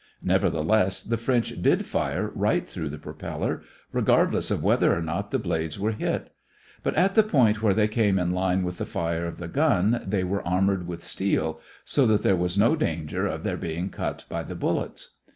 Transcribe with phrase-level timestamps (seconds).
[0.23, 3.61] Nevertheless the French did fire right through the propeller,
[3.91, 6.33] regardless of whether or not the blades were hit;
[6.81, 10.03] but at the point where they came in line with the fire of the gun
[10.07, 14.25] they were armored with steel, so that there was no danger of their being cut
[14.27, 15.11] by the bullets.